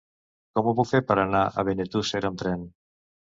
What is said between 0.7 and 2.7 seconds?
puc fer per anar a Benetússer amb tren?